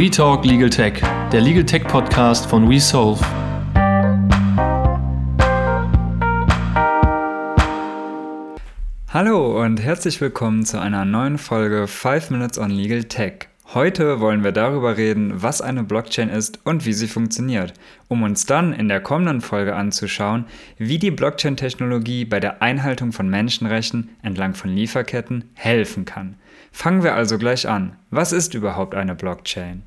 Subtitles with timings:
[0.00, 3.22] We Talk Legal Tech, der Legal Tech Podcast von WeSolve.
[9.10, 13.48] Hallo und herzlich willkommen zu einer neuen Folge 5 Minutes on Legal Tech.
[13.74, 17.74] Heute wollen wir darüber reden, was eine Blockchain ist und wie sie funktioniert,
[18.08, 20.46] um uns dann in der kommenden Folge anzuschauen,
[20.78, 26.36] wie die Blockchain-Technologie bei der Einhaltung von Menschenrechten entlang von Lieferketten helfen kann.
[26.72, 27.96] Fangen wir also gleich an.
[28.10, 29.82] Was ist überhaupt eine Blockchain?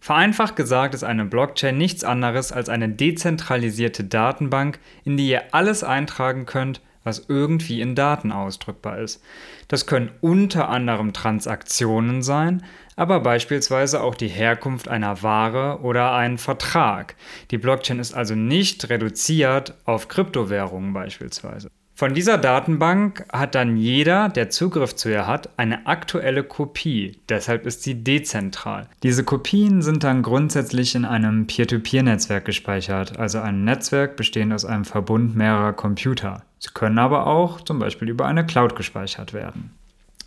[0.00, 5.82] Vereinfacht gesagt ist eine Blockchain nichts anderes als eine dezentralisierte Datenbank, in die ihr alles
[5.82, 9.22] eintragen könnt, was irgendwie in Daten ausdrückbar ist.
[9.66, 12.64] Das können unter anderem Transaktionen sein,
[12.96, 17.16] aber beispielsweise auch die Herkunft einer Ware oder einen Vertrag.
[17.50, 21.68] Die Blockchain ist also nicht reduziert auf Kryptowährungen beispielsweise.
[21.98, 27.18] Von dieser Datenbank hat dann jeder, der Zugriff zu ihr hat, eine aktuelle Kopie.
[27.28, 28.86] Deshalb ist sie dezentral.
[29.02, 34.84] Diese Kopien sind dann grundsätzlich in einem Peer-to-Peer-Netzwerk gespeichert, also ein Netzwerk bestehend aus einem
[34.84, 36.44] Verbund mehrerer Computer.
[36.60, 39.72] Sie können aber auch zum Beispiel über eine Cloud gespeichert werden.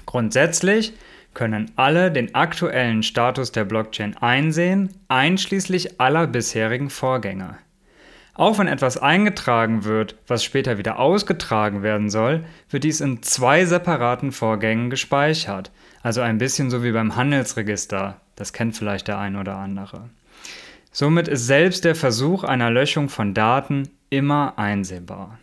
[0.06, 0.92] Grundsätzlich
[1.34, 7.56] können alle den aktuellen Status der Blockchain einsehen, einschließlich aller bisherigen Vorgänge.
[8.34, 13.66] Auch wenn etwas eingetragen wird, was später wieder ausgetragen werden soll, wird dies in zwei
[13.66, 15.72] separaten Vorgängen gespeichert.
[16.02, 18.22] Also ein bisschen so wie beim Handelsregister.
[18.36, 20.10] Das kennt vielleicht der ein oder andere.
[20.92, 25.40] Somit ist selbst der Versuch einer Löschung von Daten immer einsehbar.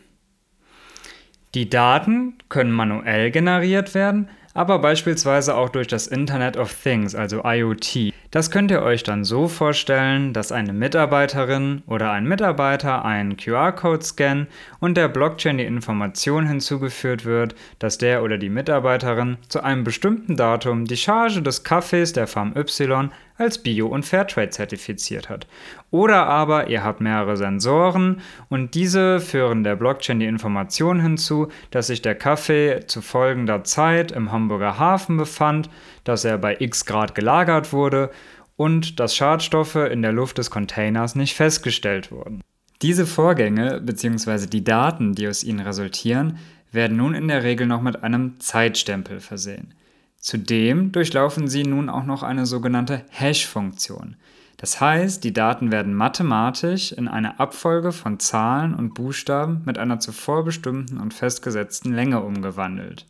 [1.55, 7.43] Die Daten können manuell generiert werden, aber beispielsweise auch durch das Internet of Things, also
[7.45, 8.13] IoT.
[8.31, 14.05] Das könnt ihr euch dann so vorstellen, dass eine Mitarbeiterin oder ein Mitarbeiter einen QR-Code
[14.05, 14.49] scannen
[14.81, 20.37] und der Blockchain die Information hinzugeführt wird, dass der oder die Mitarbeiterin zu einem bestimmten
[20.37, 25.47] Datum die Charge des Kaffees der Farm Y als Bio- und Fairtrade zertifiziert hat.
[25.91, 28.21] Oder aber ihr habt mehrere Sensoren
[28.51, 34.13] und diese führen der Blockchain die Information hinzu, dass sich der Kaffee zu folgender Zeit
[34.13, 35.71] im Hamburger Hafen befand,
[36.05, 38.11] dass er bei x Grad gelagert wurde
[38.57, 42.43] und dass Schadstoffe in der Luft des Containers nicht festgestellt wurden.
[42.83, 44.47] Diese Vorgänge bzw.
[44.47, 46.39] die Daten, die aus ihnen resultieren,
[46.71, 49.75] werden nun in der Regel noch mit einem Zeitstempel versehen.
[50.19, 54.17] Zudem durchlaufen sie nun auch noch eine sogenannte Hash-Funktion.
[54.57, 60.01] Das heißt, die Daten werden mathematisch in eine Abfolge von Zahlen und Buchstaben mit einer
[60.01, 63.07] zuvor bestimmten und festgesetzten Länge umgewandelt.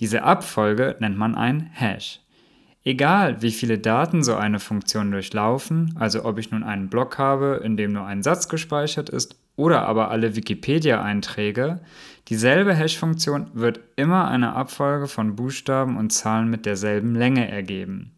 [0.00, 2.20] Diese Abfolge nennt man ein Hash.
[2.82, 7.60] Egal, wie viele Daten so eine Funktion durchlaufen, also ob ich nun einen Block habe,
[7.62, 11.80] in dem nur ein Satz gespeichert ist, oder aber alle Wikipedia-Einträge,
[12.28, 18.12] dieselbe Hash-Funktion wird immer eine Abfolge von Buchstaben und Zahlen mit derselben Länge ergeben.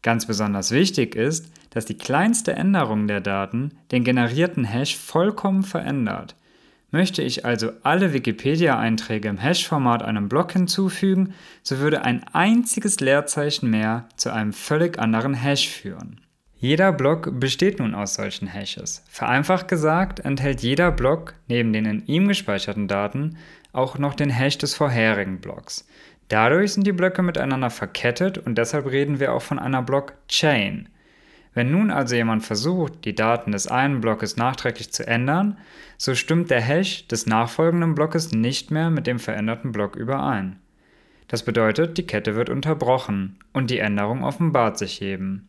[0.00, 6.36] Ganz besonders wichtig ist, dass die kleinste Änderung der Daten den generierten Hash vollkommen verändert.
[6.90, 13.68] Möchte ich also alle Wikipedia-Einträge im Hash-Format einem Block hinzufügen, so würde ein einziges Leerzeichen
[13.68, 16.21] mehr zu einem völlig anderen Hash führen.
[16.62, 19.02] Jeder Block besteht nun aus solchen Hashes.
[19.08, 23.36] Vereinfacht gesagt enthält jeder Block neben den in ihm gespeicherten Daten
[23.72, 25.88] auch noch den Hash des vorherigen Blocks.
[26.28, 30.88] Dadurch sind die Blöcke miteinander verkettet und deshalb reden wir auch von einer Blockchain.
[31.52, 35.58] Wenn nun also jemand versucht, die Daten des einen Blockes nachträglich zu ändern,
[35.98, 40.60] so stimmt der Hash des nachfolgenden Blockes nicht mehr mit dem veränderten Block überein.
[41.26, 45.48] Das bedeutet, die Kette wird unterbrochen und die Änderung offenbart sich eben.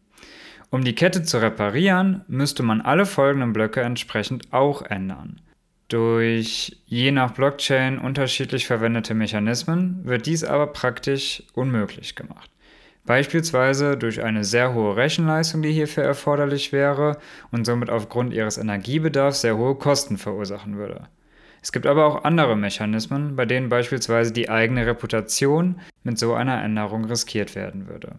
[0.74, 5.40] Um die Kette zu reparieren, müsste man alle folgenden Blöcke entsprechend auch ändern.
[5.88, 12.50] Durch je nach Blockchain unterschiedlich verwendete Mechanismen wird dies aber praktisch unmöglich gemacht.
[13.06, 17.20] Beispielsweise durch eine sehr hohe Rechenleistung, die hierfür erforderlich wäre
[17.52, 21.08] und somit aufgrund ihres Energiebedarfs sehr hohe Kosten verursachen würde.
[21.62, 26.64] Es gibt aber auch andere Mechanismen, bei denen beispielsweise die eigene Reputation mit so einer
[26.64, 28.16] Änderung riskiert werden würde.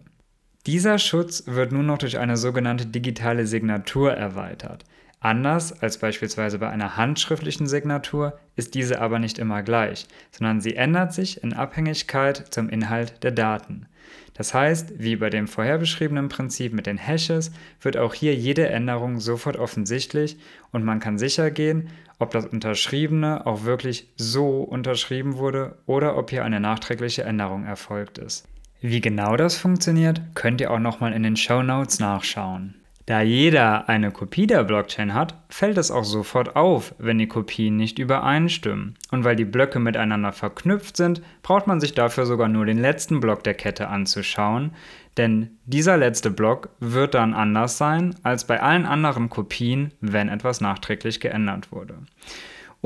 [0.65, 4.83] Dieser Schutz wird nun noch durch eine sogenannte digitale Signatur erweitert.
[5.19, 10.75] Anders als beispielsweise bei einer handschriftlichen Signatur ist diese aber nicht immer gleich, sondern sie
[10.75, 13.85] ändert sich in Abhängigkeit zum Inhalt der Daten.
[14.33, 17.51] Das heißt, wie bei dem vorher beschriebenen Prinzip mit den Hashes,
[17.81, 20.37] wird auch hier jede Änderung sofort offensichtlich
[20.71, 26.31] und man kann sicher gehen, ob das Unterschriebene auch wirklich so unterschrieben wurde oder ob
[26.31, 28.47] hier eine nachträgliche Änderung erfolgt ist.
[28.87, 32.75] Wie genau das funktioniert, könnt ihr auch nochmal in den Show Notes nachschauen.
[33.07, 37.77] Da jeder eine Kopie der Blockchain hat, fällt es auch sofort auf, wenn die Kopien
[37.77, 38.93] nicht übereinstimmen.
[39.09, 43.21] Und weil die Blöcke miteinander verknüpft sind, braucht man sich dafür sogar nur den letzten
[43.21, 44.69] Block der Kette anzuschauen,
[45.17, 50.61] denn dieser letzte Block wird dann anders sein als bei allen anderen Kopien, wenn etwas
[50.61, 51.95] nachträglich geändert wurde.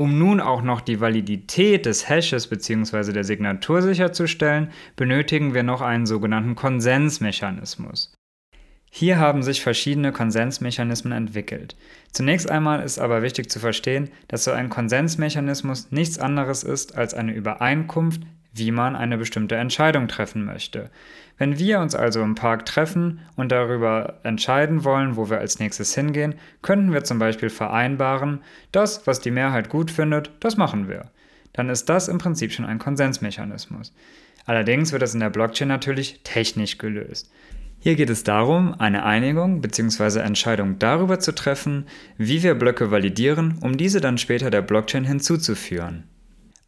[0.00, 3.12] Um nun auch noch die Validität des Hashes bzw.
[3.12, 8.14] der Signatur sicherzustellen, benötigen wir noch einen sogenannten Konsensmechanismus.
[8.90, 11.76] Hier haben sich verschiedene Konsensmechanismen entwickelt.
[12.12, 17.12] Zunächst einmal ist aber wichtig zu verstehen, dass so ein Konsensmechanismus nichts anderes ist als
[17.12, 20.90] eine Übereinkunft, wie man eine bestimmte Entscheidung treffen möchte.
[21.38, 25.94] Wenn wir uns also im Park treffen und darüber entscheiden wollen, wo wir als nächstes
[25.94, 28.42] hingehen, könnten wir zum Beispiel vereinbaren,
[28.72, 31.10] das, was die Mehrheit gut findet, das machen wir.
[31.52, 33.94] Dann ist das im Prinzip schon ein Konsensmechanismus.
[34.46, 37.30] Allerdings wird das in der Blockchain natürlich technisch gelöst.
[37.82, 40.20] Hier geht es darum, eine Einigung bzw.
[40.20, 41.86] Entscheidung darüber zu treffen,
[42.18, 46.04] wie wir Blöcke validieren, um diese dann später der Blockchain hinzuzuführen.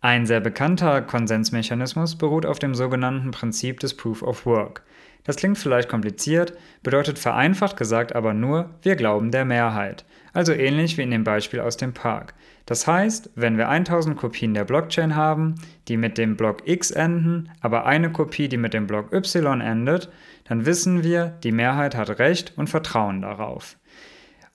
[0.05, 4.83] Ein sehr bekannter Konsensmechanismus beruht auf dem sogenannten Prinzip des Proof of Work.
[5.23, 10.05] Das klingt vielleicht kompliziert, bedeutet vereinfacht gesagt aber nur, wir glauben der Mehrheit.
[10.33, 12.35] Also ähnlich wie in dem Beispiel aus dem Park.
[12.67, 15.55] Das heißt, wenn wir 1000 Kopien der Blockchain haben,
[15.87, 20.11] die mit dem Block X enden, aber eine Kopie, die mit dem Block Y endet,
[20.49, 23.77] dann wissen wir, die Mehrheit hat Recht und vertrauen darauf.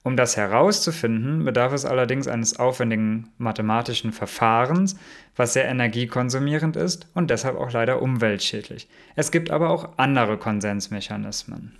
[0.07, 4.98] Um das herauszufinden, bedarf es allerdings eines aufwendigen mathematischen Verfahrens,
[5.36, 8.88] was sehr energiekonsumierend ist und deshalb auch leider umweltschädlich.
[9.18, 11.74] Es gibt aber auch andere Konsensmechanismen.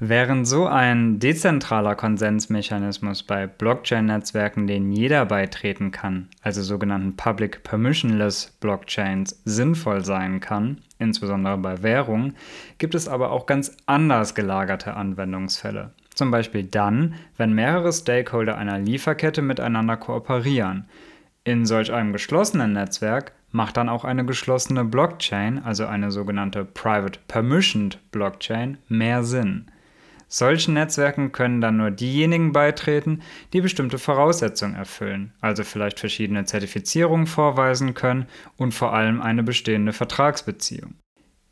[0.00, 8.56] Während so ein dezentraler Konsensmechanismus bei Blockchain-Netzwerken, denen jeder beitreten kann, also sogenannten Public Permissionless
[8.60, 12.34] Blockchains, sinnvoll sein kann, insbesondere bei Währungen,
[12.78, 15.92] gibt es aber auch ganz anders gelagerte Anwendungsfälle.
[16.18, 20.88] Zum Beispiel dann, wenn mehrere Stakeholder einer Lieferkette miteinander kooperieren.
[21.44, 27.20] In solch einem geschlossenen Netzwerk macht dann auch eine geschlossene Blockchain, also eine sogenannte Private
[27.28, 29.66] Permissioned Blockchain, mehr Sinn.
[30.26, 33.22] Solchen Netzwerken können dann nur diejenigen beitreten,
[33.52, 38.26] die bestimmte Voraussetzungen erfüllen, also vielleicht verschiedene Zertifizierungen vorweisen können
[38.56, 40.94] und vor allem eine bestehende Vertragsbeziehung.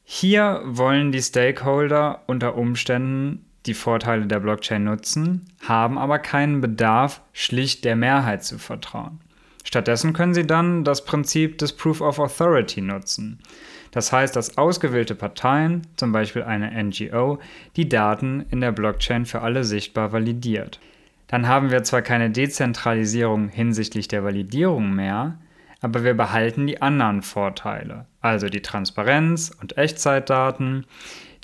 [0.02, 7.20] Hier wollen die Stakeholder unter Umständen die Vorteile der Blockchain nutzen, haben aber keinen Bedarf,
[7.32, 9.20] schlicht der Mehrheit zu vertrauen.
[9.64, 13.40] Stattdessen können sie dann das Prinzip des Proof of Authority nutzen.
[13.90, 17.38] Das heißt, dass ausgewählte Parteien, zum Beispiel eine NGO,
[17.76, 20.78] die Daten in der Blockchain für alle sichtbar validiert.
[21.28, 25.38] Dann haben wir zwar keine Dezentralisierung hinsichtlich der Validierung mehr,
[25.80, 30.86] aber wir behalten die anderen Vorteile, also die Transparenz und Echtzeitdaten,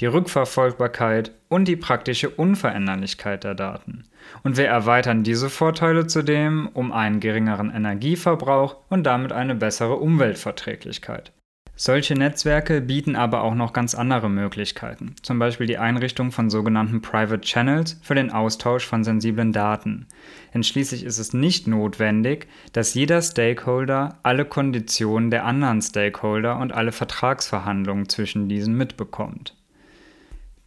[0.00, 4.04] die Rückverfolgbarkeit und die praktische Unveränderlichkeit der Daten.
[4.42, 11.32] Und wir erweitern diese Vorteile zudem um einen geringeren Energieverbrauch und damit eine bessere Umweltverträglichkeit.
[11.74, 17.00] Solche Netzwerke bieten aber auch noch ganz andere Möglichkeiten, zum Beispiel die Einrichtung von sogenannten
[17.00, 20.06] Private Channels für den Austausch von sensiblen Daten.
[20.52, 26.72] Denn schließlich ist es nicht notwendig, dass jeder Stakeholder alle Konditionen der anderen Stakeholder und
[26.72, 29.56] alle Vertragsverhandlungen zwischen diesen mitbekommt.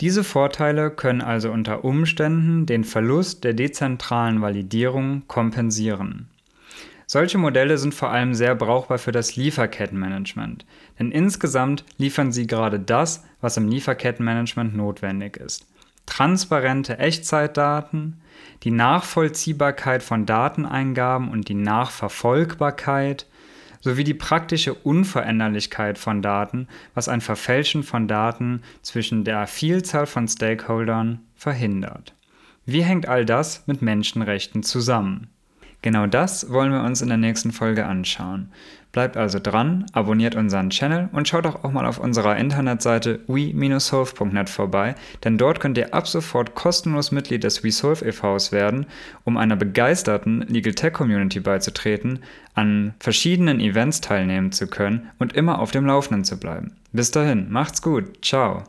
[0.01, 6.30] Diese Vorteile können also unter Umständen den Verlust der dezentralen Validierung kompensieren.
[7.07, 10.66] Solche Modelle sind vor allem sehr brauchbar für das Lieferkettenmanagement,
[10.98, 15.68] denn insgesamt liefern sie gerade das, was im Lieferkettenmanagement notwendig ist.
[16.06, 18.22] Transparente Echtzeitdaten,
[18.63, 23.27] die Nachvollziehbarkeit von Dateneingaben und die Nachverfolgbarkeit
[23.82, 30.27] sowie die praktische Unveränderlichkeit von Daten, was ein Verfälschen von Daten zwischen der Vielzahl von
[30.27, 32.15] Stakeholdern verhindert.
[32.65, 35.30] Wie hängt all das mit Menschenrechten zusammen?
[35.86, 38.50] Genau das wollen wir uns in der nächsten Folge anschauen.
[38.92, 44.50] Bleibt also dran, abonniert unseren Channel und schaut auch, auch mal auf unserer Internetseite we-solve.net
[44.50, 48.88] vorbei, denn dort könnt ihr ab sofort kostenlos Mitglied des WeSolve e.V.s werden,
[49.25, 52.18] um einer begeisterten Legal Tech Community beizutreten,
[52.56, 56.72] an verschiedenen Events teilnehmen zu können und immer auf dem Laufenden zu bleiben.
[56.94, 58.63] Bis dahin, macht's gut, ciao.